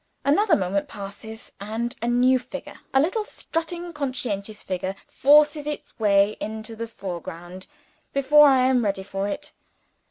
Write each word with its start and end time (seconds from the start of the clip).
Another 0.25 0.55
moment 0.55 0.87
passes, 0.87 1.51
and 1.61 1.95
a 2.01 2.07
new 2.07 2.39
figure 2.39 2.79
a 2.91 2.99
little 2.99 3.23
strutting 3.23 3.93
consequential 3.93 4.55
figure 4.55 4.95
forces 5.07 5.67
its 5.67 5.99
way 5.99 6.37
into 6.39 6.75
the 6.75 6.87
foreground, 6.87 7.67
before 8.11 8.47
I 8.47 8.63
am 8.65 8.83
ready 8.83 9.03
for 9.03 9.27
it. 9.27 9.53